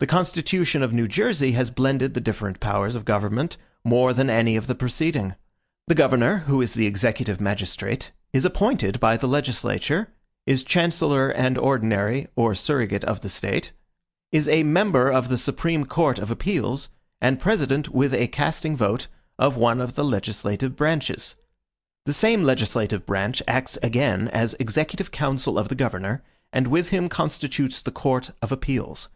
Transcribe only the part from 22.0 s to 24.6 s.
The same legislative branch acts again as